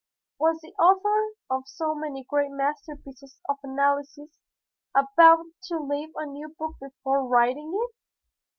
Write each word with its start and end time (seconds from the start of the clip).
Was 0.39 0.59
the 0.61 0.73
author 0.81 1.35
of 1.51 1.67
so 1.67 1.93
many 1.93 2.23
great 2.27 2.49
masterpieces 2.49 3.37
of 3.47 3.57
analysis 3.61 4.31
about 4.97 5.45
to 5.65 5.77
live 5.77 6.09
a 6.15 6.25
new 6.25 6.55
book 6.57 6.75
before 6.81 7.27
writing 7.27 7.71
it? 7.83 7.95